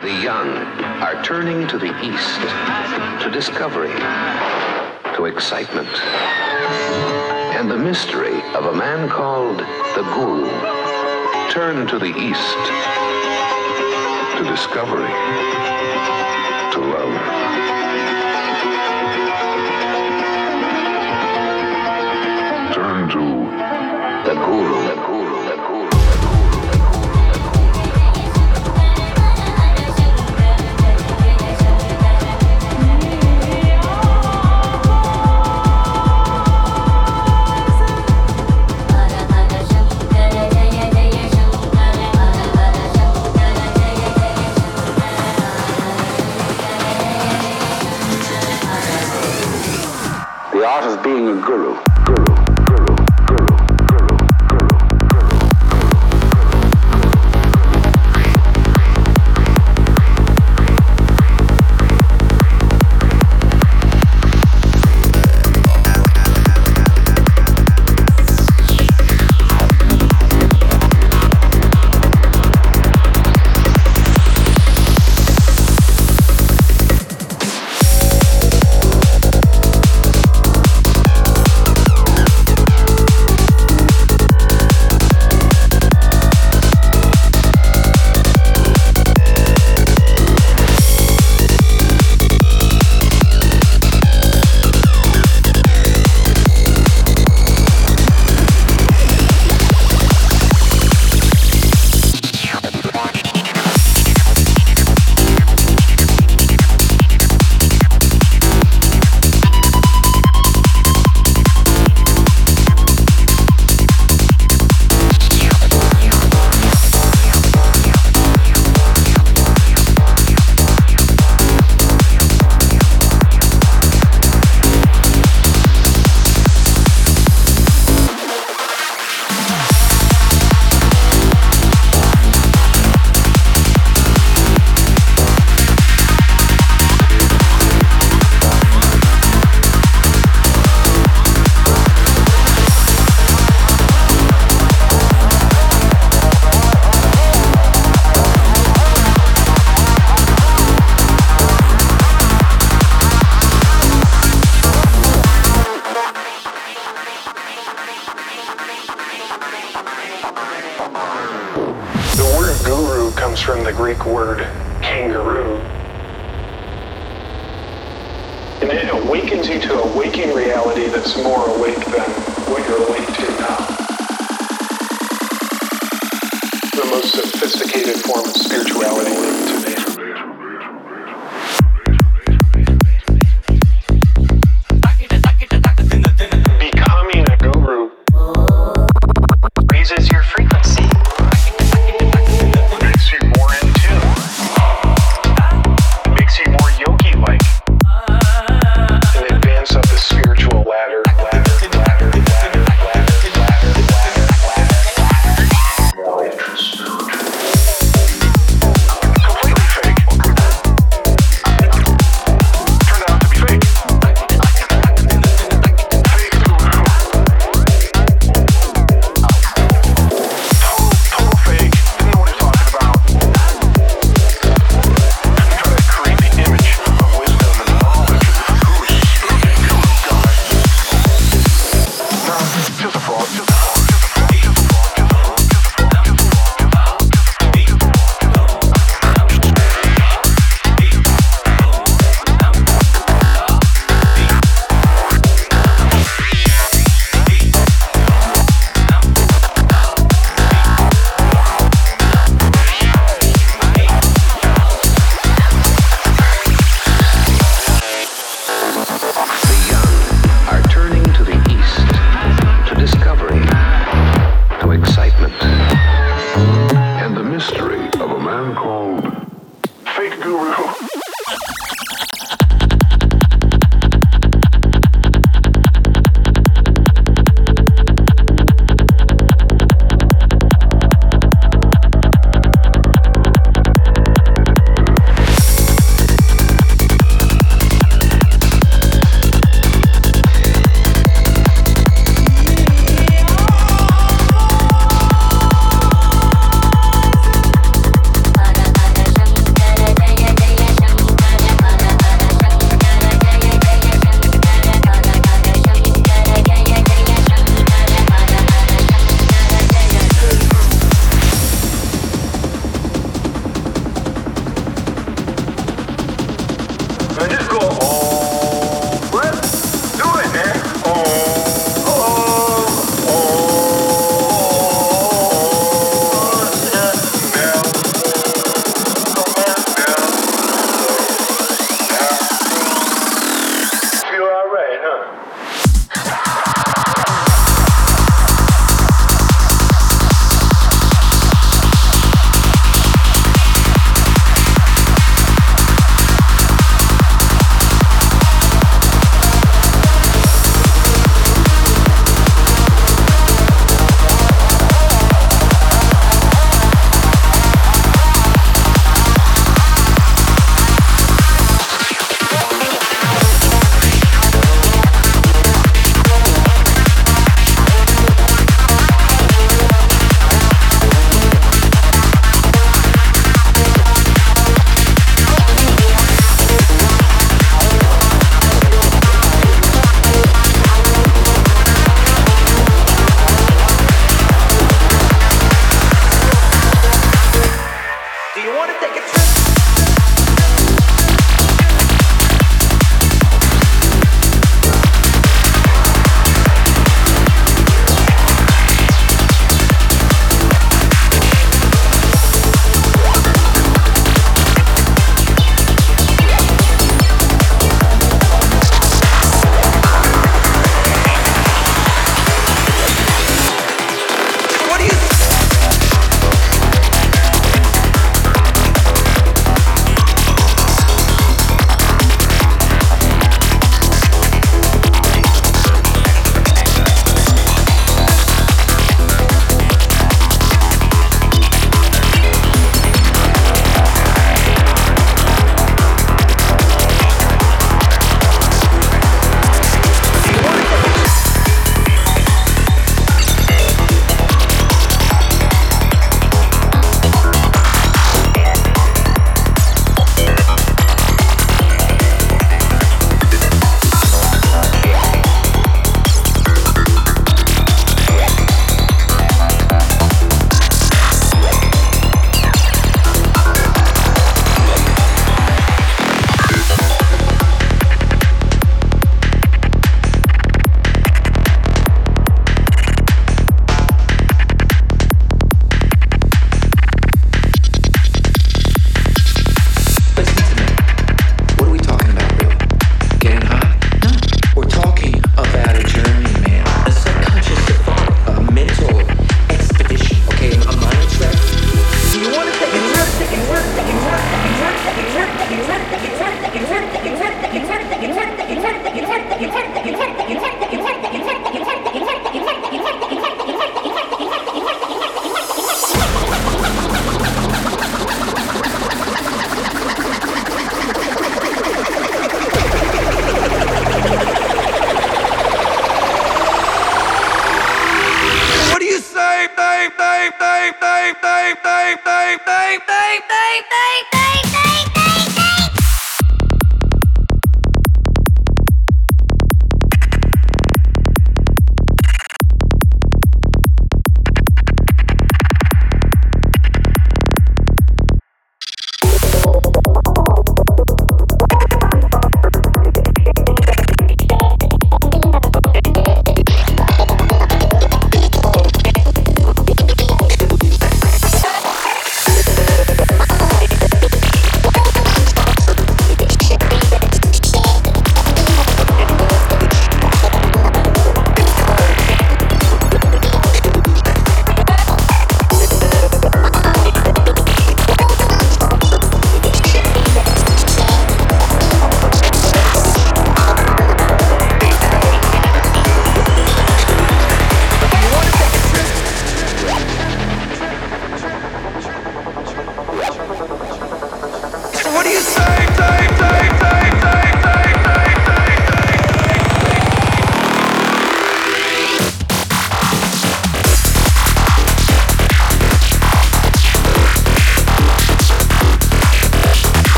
The 0.00 0.22
young 0.22 0.48
are 1.02 1.20
turning 1.24 1.66
to 1.66 1.76
the 1.76 1.90
east, 2.04 2.40
to 3.20 3.30
discovery, 3.32 3.90
to 5.16 5.24
excitement, 5.24 5.88
and 7.58 7.68
the 7.68 7.76
mystery 7.76 8.40
of 8.54 8.66
a 8.66 8.72
man 8.72 9.08
called 9.08 9.58
the 9.58 10.04
Guru. 10.14 10.48
Turn 11.50 11.88
to 11.88 11.98
the 11.98 12.16
east, 12.16 12.58
to 14.36 14.44
discovery, 14.48 15.10
to 16.74 16.78
love. 16.78 17.67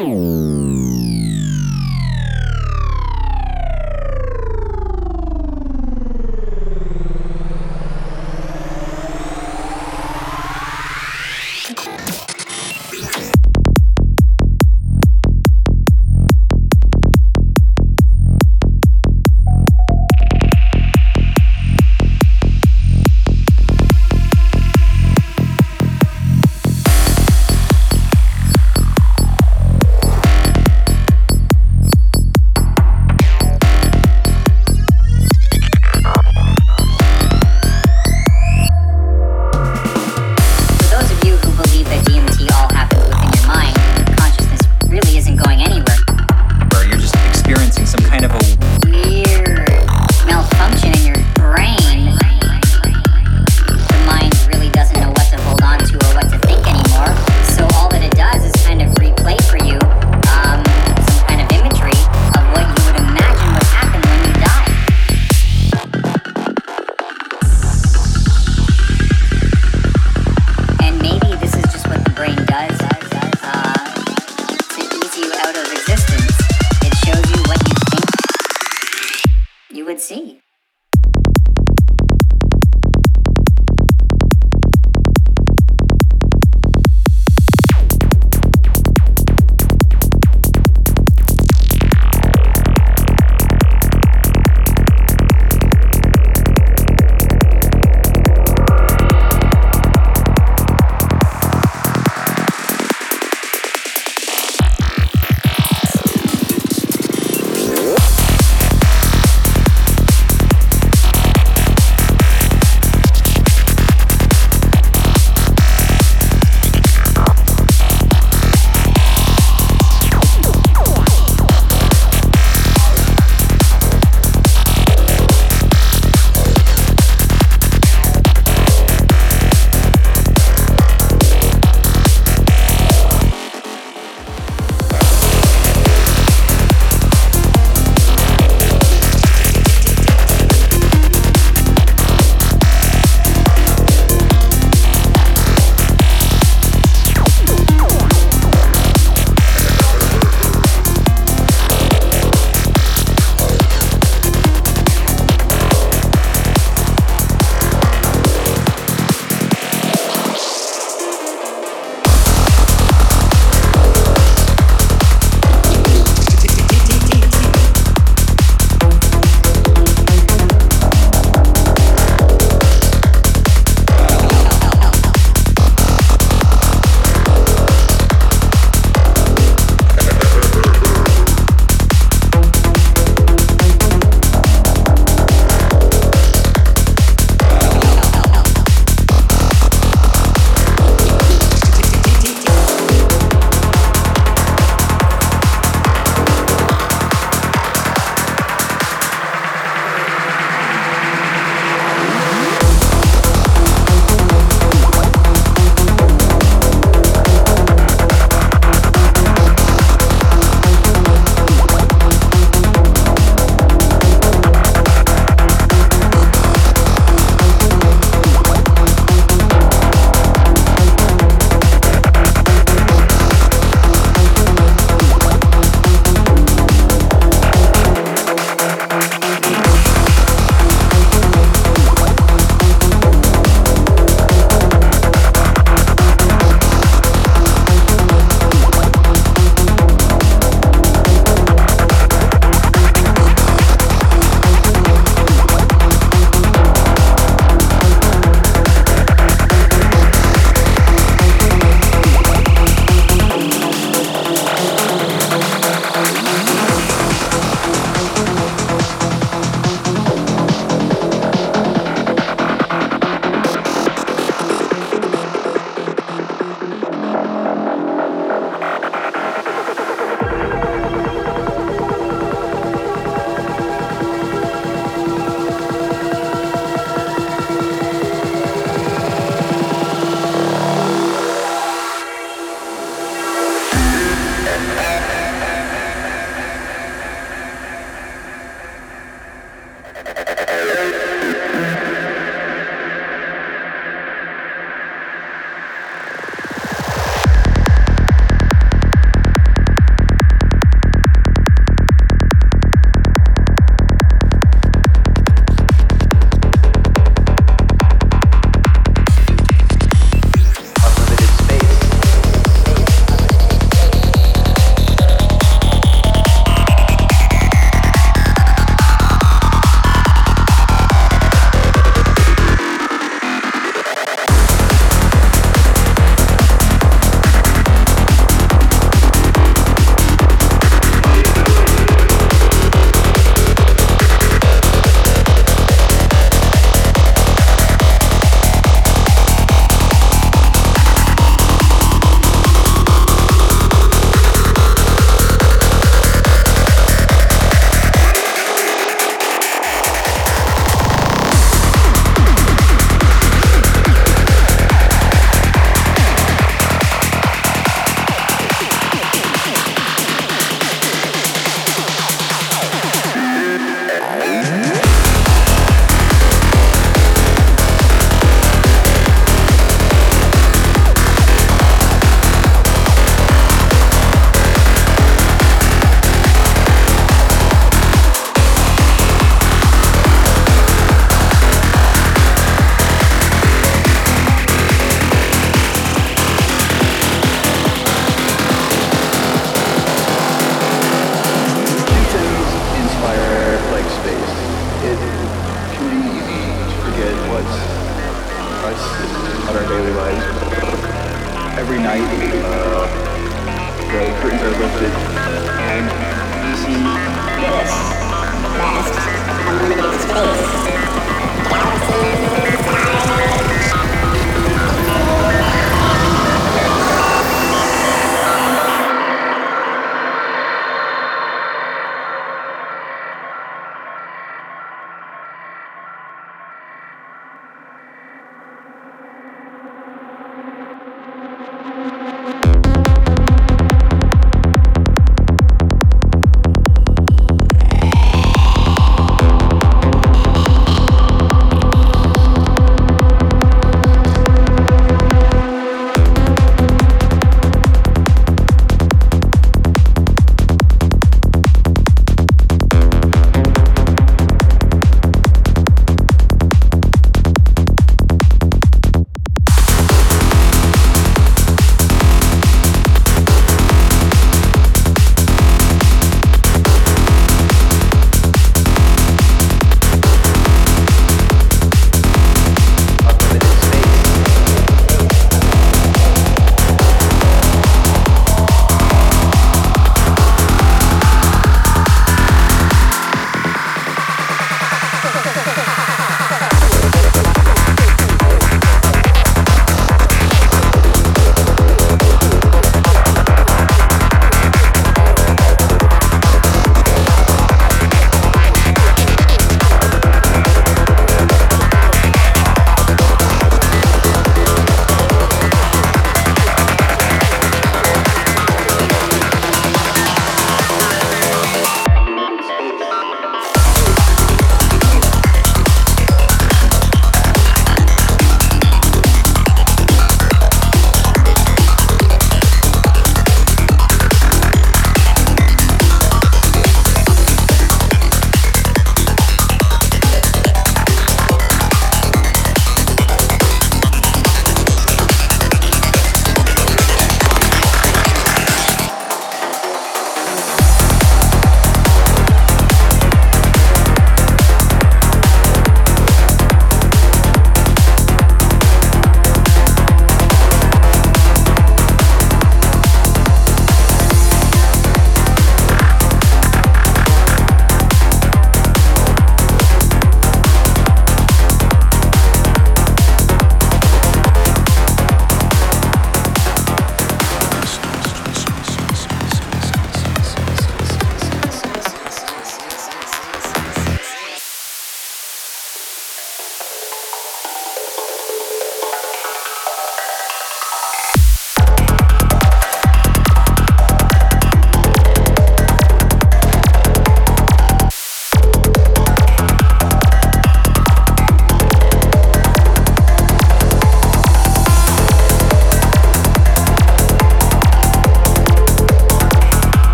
Ow! 0.00 0.27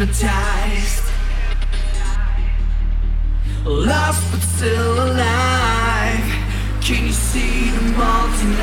Hypnotized. 0.00 1.04
Lost 3.66 4.30
but 4.30 4.40
still 4.40 4.94
alive. 4.94 6.24
Can 6.80 7.06
you 7.06 7.12
see 7.12 7.70
the 7.70 7.82
multi-lights? 7.98 8.60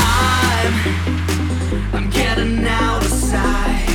I'm, 0.00 0.74
I'm 1.94 2.10
getting 2.10 2.66
out 2.66 3.04
of 3.04 3.10
sight. 3.10 3.89